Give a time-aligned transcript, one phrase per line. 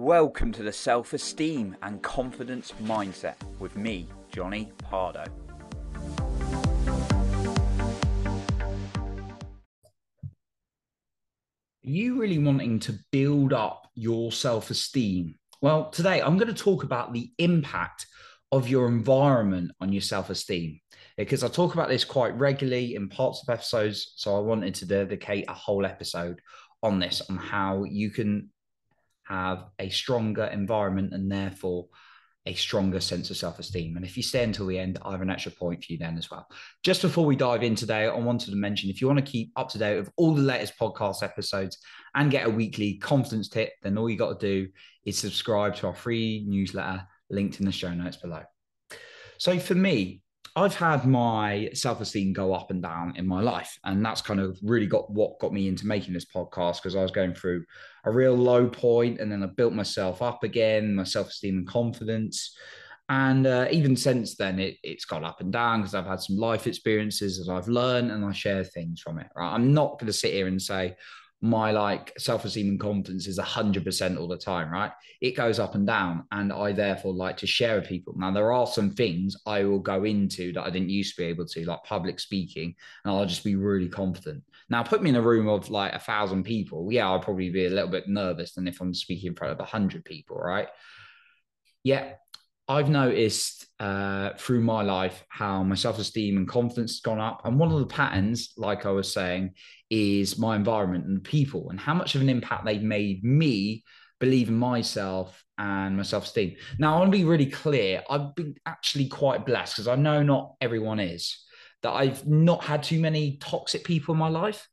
[0.00, 5.26] Welcome to the Self Esteem and Confidence Mindset with me, Jonny Pardoe.
[11.82, 15.34] You really wanting to build up your self esteem?
[15.62, 18.06] Well, today I'm going to talk about the impact
[18.52, 20.78] of your environment on your self esteem
[21.16, 24.12] because I talk about this quite regularly in parts of episodes.
[24.14, 26.40] So I wanted to dedicate a whole episode
[26.84, 28.50] on this, on how you can
[29.28, 31.86] have a stronger environment and therefore
[32.46, 33.96] a stronger sense of self esteem.
[33.96, 36.16] And if you stay until the end, I have an extra point for you then
[36.16, 36.48] as well.
[36.82, 39.52] Just before we dive in today, I wanted to mention if you want to keep
[39.54, 41.76] up to date with all the latest podcast episodes
[42.14, 44.68] and get a weekly confidence tip, then all you got to do
[45.04, 48.42] is subscribe to our free newsletter linked in the show notes below.
[49.36, 50.22] So for me,
[50.58, 53.78] I've had my self esteem go up and down in my life.
[53.84, 57.02] And that's kind of really got what got me into making this podcast because I
[57.02, 57.64] was going through
[58.04, 61.68] a real low point and then I built myself up again, my self esteem and
[61.68, 62.56] confidence.
[63.08, 66.36] And uh, even since then, it, it's gone up and down because I've had some
[66.36, 69.28] life experiences that I've learned and I share things from it.
[69.34, 69.54] Right?
[69.54, 70.96] I'm not going to sit here and say,
[71.40, 74.90] my like self-esteem and confidence is 100% all the time right?
[75.20, 78.14] It goes up and down and i therefore like to share with people.
[78.16, 81.28] Now there are some things i will go into that i didn't used to be
[81.28, 84.42] able to like public speaking and i'll just be really confident.
[84.68, 87.66] Now put me in a room of like a thousand people yeah i'll probably be
[87.66, 90.68] a little bit nervous than if i'm speaking in front of a hundred people right?
[91.84, 92.14] Yeah
[92.68, 97.42] I've noticed uh, through my life how my self esteem and confidence has gone up.
[97.44, 99.52] And one of the patterns, like I was saying,
[99.90, 103.84] is my environment and people and how much of an impact they've made me
[104.20, 106.56] believe in myself and my self esteem.
[106.78, 108.02] Now, I want to be really clear.
[108.10, 111.44] I've been actually quite blessed because I know not everyone is,
[111.82, 114.68] that I've not had too many toxic people in my life.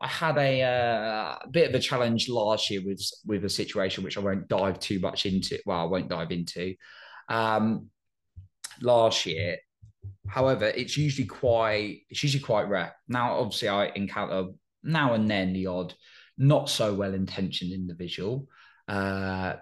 [0.00, 4.18] I had a, uh, bit of a challenge last year with with a situation which
[4.18, 5.58] I won't dive too much into.
[5.64, 6.74] Well, I won't dive into
[7.28, 7.90] um,
[8.80, 9.58] last year.
[10.28, 12.94] However, it's usually quite it's usually quite rare.
[13.08, 14.50] Now, obviously, I encounter
[14.82, 15.94] now and then the odd
[16.38, 18.46] not so well intentioned individual,
[18.88, 19.54] uh,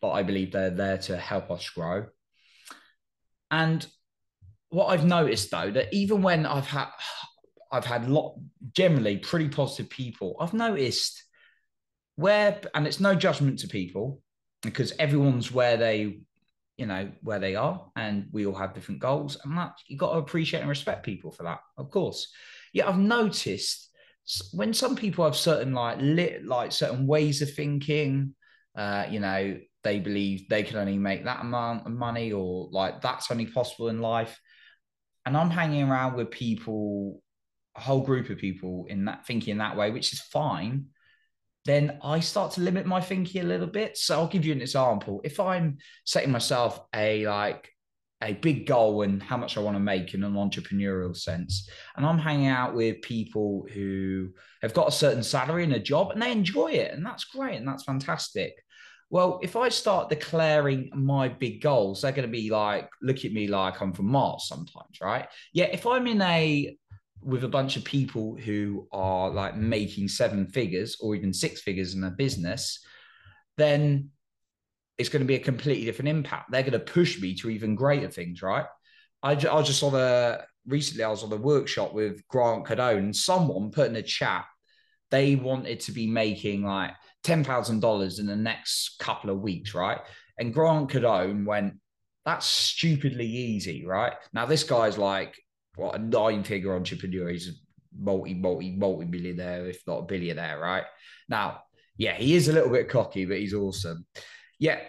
[0.00, 2.06] but I believe they're there to help us grow.
[3.50, 3.86] And
[4.68, 6.88] what I've noticed though that even when I've had
[7.72, 8.36] I've had lot
[8.72, 11.24] generally pretty positive people, I've noticed
[12.16, 14.20] where and it's no judgment to people
[14.62, 16.20] because everyone's where they
[16.80, 20.12] you know where they are and we all have different goals and that you got
[20.12, 22.32] to appreciate and respect people for that of course.
[22.72, 23.90] Yeah i've noticed
[24.52, 28.34] when some people have certain like lit like certain ways of thinking
[28.76, 33.02] uh you know they believe they can only make that amount of money or like
[33.02, 34.40] that's only possible in life
[35.26, 37.22] and i'm hanging around with people
[37.76, 40.86] a whole group of people in that thinking that way which is fine
[41.64, 43.96] then I start to limit my thinking a little bit.
[43.96, 45.20] So I'll give you an example.
[45.24, 47.70] If I'm setting myself a like
[48.22, 52.04] a big goal and how much I want to make in an entrepreneurial sense, and
[52.04, 54.30] I'm hanging out with people who
[54.62, 57.56] have got a certain salary and a job and they enjoy it, and that's great
[57.56, 58.54] and that's fantastic.
[59.10, 63.32] Well, if I start declaring my big goals, they're going to be like, look at
[63.32, 65.26] me like I'm from Mars sometimes, right?
[65.52, 66.76] Yeah, if I'm in a
[67.22, 71.94] with a bunch of people who are like making seven figures or even six figures
[71.94, 72.84] in a business,
[73.56, 74.10] then
[74.98, 76.50] it's going to be a completely different impact.
[76.50, 78.66] They're going to push me to even greater things, right?
[79.22, 82.98] I, I was just on a recently, I was on a workshop with Grant Cardone,
[82.98, 84.46] and someone put in a chat
[85.10, 86.92] they wanted to be making like
[87.22, 89.98] ten thousand dollars in the next couple of weeks, right?
[90.38, 91.74] And Grant Cardone went,
[92.24, 95.34] "That's stupidly easy, right?" Now this guy's like
[95.80, 97.30] what a nine figure entrepreneur.
[97.30, 97.52] He's a
[97.98, 100.84] multi, multi, multi millionaire, if not a billionaire, right?
[101.28, 101.62] Now,
[101.96, 104.06] yeah, he is a little bit cocky, but he's awesome.
[104.58, 104.80] Yeah,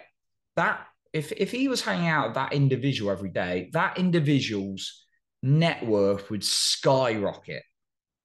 [0.56, 5.06] that if if he was hanging out with that individual every day, that individual's
[5.42, 7.62] net worth would skyrocket,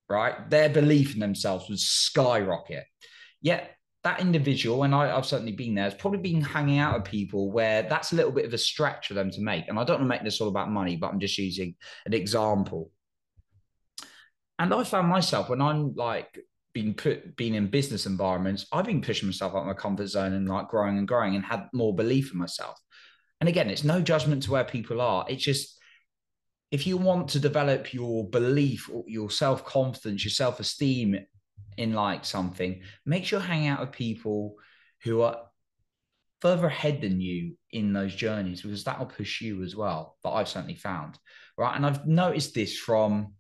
[0.09, 0.49] right?
[0.49, 2.85] Their belief in themselves would skyrocket.
[3.41, 3.76] Yet
[4.07, 7.51] that individual, and I, have certainly been there, has probably been hanging out with people
[7.51, 9.67] where that's a little bit of a stretch for them to make.
[9.67, 12.13] And I don't want to make this all about money, but I'm just using an
[12.13, 12.89] example.
[14.57, 16.39] And I found myself when I'm like
[16.73, 20.31] being put being in business environments, I've been pushing myself out of my comfort zone
[20.31, 22.79] and like growing and growing and had more belief in myself.
[23.41, 25.25] And again, it's no judgment to where people are.
[25.27, 25.77] It's just
[26.71, 31.19] if you want to develop your belief, your self confidence, your self esteem
[31.77, 34.55] in like something, make sure hang out with people
[35.03, 35.37] who are
[36.41, 40.17] further ahead than you in those journeys because that will push you as well.
[40.23, 41.17] But I've certainly found
[41.57, 43.33] right, and I've noticed this from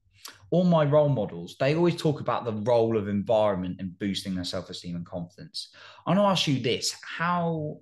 [0.49, 1.55] all my role models.
[1.59, 5.69] They always talk about the role of environment in boosting their self esteem and confidence.
[6.05, 7.79] I want to ask you this: how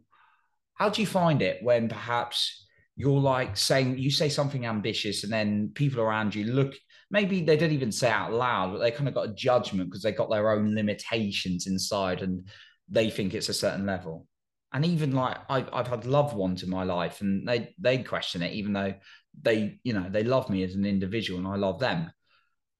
[0.75, 2.65] how do you find it when perhaps
[2.95, 6.73] you're like saying you say something ambitious and then people around you look
[7.11, 10.01] maybe they don't even say out loud but they kind of got a judgment because
[10.01, 12.47] they got their own limitations inside and
[12.89, 14.27] they think it's a certain level.
[14.73, 18.41] And even like I, I've had loved ones in my life and they they question
[18.41, 18.93] it even though
[19.41, 22.11] they you know they love me as an individual and I love them.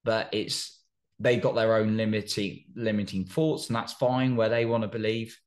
[0.04, 0.82] But it's
[1.18, 5.38] they've got their own limiting limiting thoughts and that's fine where they want to believe.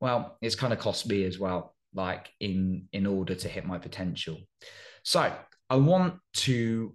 [0.00, 3.78] Well it's kind of cost me as well like in in order to hit my
[3.78, 4.38] potential.
[5.02, 5.32] So
[5.68, 6.92] i want to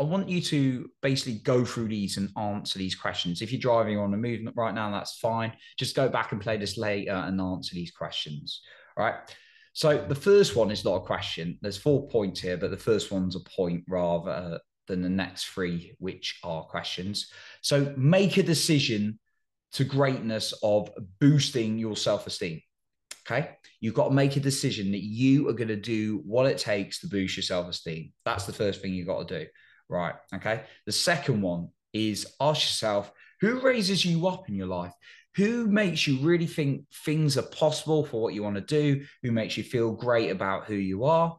[0.00, 3.98] i want you to basically go through these and answer these questions if you're driving
[3.98, 7.40] on a movement right now that's fine just go back and play this later and
[7.40, 8.62] answer these questions
[8.96, 9.14] all right
[9.72, 13.12] so the first one is not a question there's four points here but the first
[13.12, 14.58] one's a point rather
[14.88, 17.30] than the next three which are questions
[17.60, 19.18] so make a decision
[19.72, 22.60] to greatness of boosting your self-esteem
[23.30, 23.50] Okay.
[23.80, 27.00] You've got to make a decision that you are going to do what it takes
[27.00, 28.12] to boost your self esteem.
[28.24, 29.50] That's the first thing you've got to do.
[29.90, 30.14] Right.
[30.36, 30.62] Okay.
[30.86, 34.92] The second one is ask yourself who raises you up in your life?
[35.36, 39.04] Who makes you really think things are possible for what you want to do?
[39.22, 41.36] Who makes you feel great about who you are?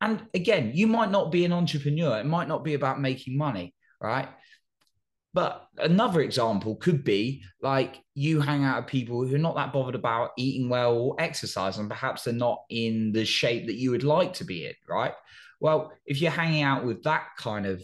[0.00, 2.18] And again, you might not be an entrepreneur.
[2.18, 4.28] It might not be about making money, right?
[5.34, 9.72] But another example could be like you hang out with people who are not that
[9.72, 13.90] bothered about eating well or exercise, and perhaps they're not in the shape that you
[13.90, 15.12] would like to be in, right?
[15.60, 17.82] Well, if you're hanging out with that kind of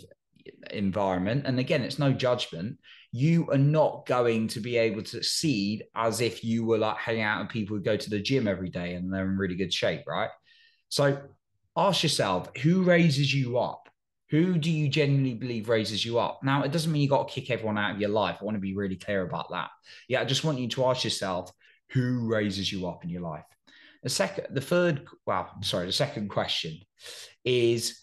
[0.70, 2.78] environment, and again, it's no judgment,
[3.10, 7.22] you are not going to be able to succeed as if you were like hanging
[7.22, 9.74] out with people who go to the gym every day and they're in really good
[9.74, 10.30] shape, right?
[10.88, 11.20] So
[11.76, 13.89] ask yourself who raises you up?
[14.30, 16.40] Who do you genuinely believe raises you up?
[16.42, 18.38] Now, it doesn't mean you got to kick everyone out of your life.
[18.40, 19.70] I want to be really clear about that.
[20.08, 21.50] Yeah, I just want you to ask yourself
[21.90, 23.44] who raises you up in your life.
[24.02, 26.78] The second, the third, well, sorry, the second question
[27.44, 28.00] is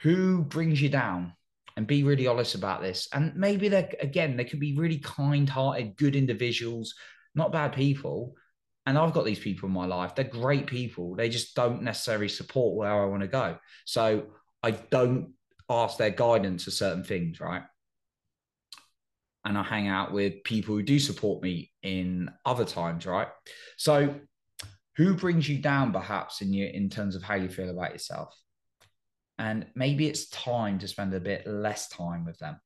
[0.00, 1.34] who brings you down?
[1.76, 3.06] And be really honest about this.
[3.12, 6.94] And maybe they again, they could be really kind-hearted, good individuals,
[7.36, 8.34] not bad people.
[8.84, 10.16] And I've got these people in my life.
[10.16, 11.14] They're great people.
[11.14, 13.58] They just don't necessarily support where I want to go.
[13.84, 14.24] So
[14.60, 15.34] I don't
[15.68, 17.62] ask their guidance for certain things, right?
[19.44, 23.28] And I hang out with people who do support me in other times, right?
[23.76, 24.14] So
[24.96, 28.34] who brings you down perhaps in your in terms of how you feel about yourself?
[29.38, 32.60] And maybe it's time to spend a bit less time with them.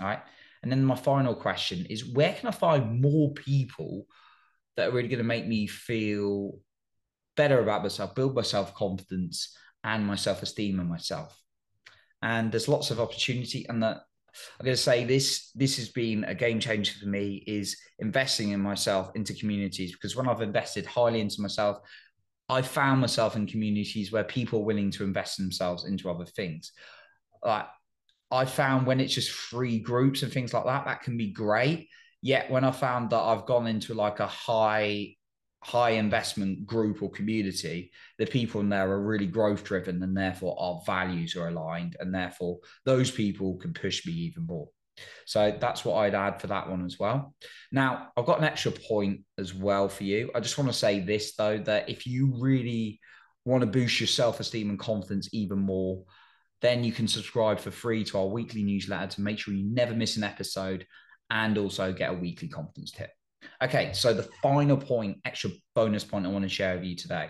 [0.00, 0.20] right?
[0.62, 4.06] And then my final question is where can I find more people
[4.76, 6.58] that are really going to make me feel
[7.36, 11.40] better about myself, build my self confidence and my self esteem and myself?
[12.22, 13.66] And there's lots of opportunity.
[13.68, 13.98] And that
[14.58, 18.50] I'm going to say this this has been a game changer for me is investing
[18.50, 21.78] in myself into communities because when I've invested highly into myself,
[22.48, 26.72] I found myself in communities where people are willing to invest themselves into other things.
[27.44, 27.66] Like
[28.30, 31.88] I found when it's just free groups and things like that, that can be great.
[32.20, 35.14] Yet when I found that I've gone into like a high
[35.62, 40.56] high investment group or community, the people in there are really growth driven and therefore
[40.58, 41.96] our values are aligned.
[42.00, 44.68] And therefore, those people can push me even more.
[45.26, 47.34] So that's what I'd add for that one as well.
[47.70, 50.30] Now, I've got an extra point as well for you.
[50.34, 53.00] I just want to say this though that if you really
[53.44, 56.04] want to boost your self esteem and confidence even more,
[56.60, 59.94] then you can subscribe for free to our weekly newsletter to make sure you never
[59.94, 60.86] miss an episode
[61.30, 63.10] and also get a weekly confidence tip.
[63.62, 67.28] Okay, so the final point, extra bonus point I want to share with you today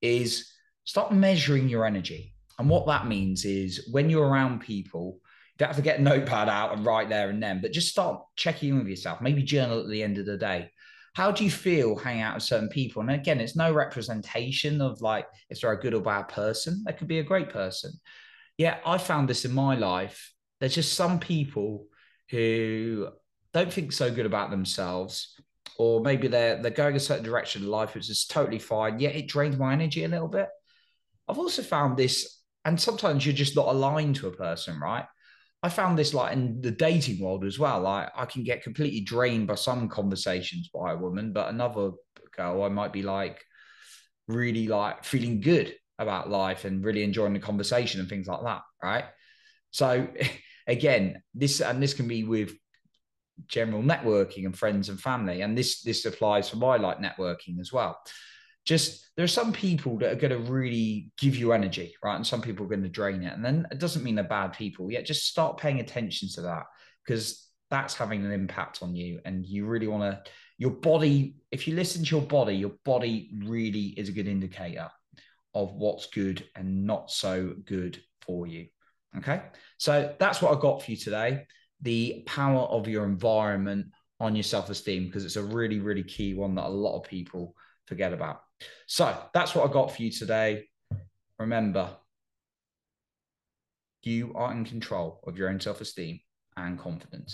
[0.00, 0.52] is
[0.84, 2.34] start measuring your energy.
[2.58, 6.02] And what that means is when you're around people, you don't have to get a
[6.02, 9.42] notepad out and write there and then, but just start checking in with yourself, maybe
[9.42, 10.70] journal at the end of the day.
[11.14, 13.02] How do you feel hanging out with certain people?
[13.02, 16.82] And again, it's no representation of like, is there a good or bad person?
[16.84, 17.92] That could be a great person.
[18.56, 20.32] Yeah, I found this in my life.
[20.60, 21.86] There's just some people
[22.30, 23.08] who
[23.54, 25.40] don't think so good about themselves,
[25.78, 28.98] or maybe they're they're going a certain direction in life, which is totally fine.
[28.98, 30.48] Yet it drains my energy a little bit.
[31.28, 35.06] I've also found this, and sometimes you're just not aligned to a person, right?
[35.62, 37.80] I found this like in the dating world as well.
[37.80, 41.92] Like I can get completely drained by some conversations by a woman, but another
[42.36, 43.44] girl, I might be like
[44.28, 48.62] really like feeling good about life and really enjoying the conversation and things like that,
[48.82, 49.06] right?
[49.70, 50.06] So
[50.66, 52.52] again, this and this can be with
[53.46, 55.42] general networking and friends and family.
[55.42, 57.98] And this this applies for my like networking as well.
[58.64, 62.16] Just there are some people that are going to really give you energy, right?
[62.16, 63.32] And some people are going to drain it.
[63.32, 64.90] And then it doesn't mean they're bad people.
[64.90, 66.64] Yet just start paying attention to that
[67.04, 69.20] because that's having an impact on you.
[69.24, 73.30] And you really want to your body, if you listen to your body, your body
[73.44, 74.88] really is a good indicator
[75.54, 78.66] of what's good and not so good for you.
[79.16, 79.42] Okay.
[79.78, 81.46] So that's what I got for you today
[81.82, 83.86] the power of your environment
[84.20, 87.08] on your self esteem, because it's a really, really key one that a lot of
[87.08, 87.54] people
[87.86, 88.40] forget about.
[88.86, 90.66] So that's what I got for you today.
[91.38, 91.90] Remember,
[94.02, 96.20] you are in control of your own self esteem
[96.56, 97.26] and confidence.